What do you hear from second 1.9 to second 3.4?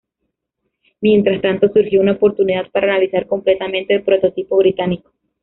una oportunidad para analizar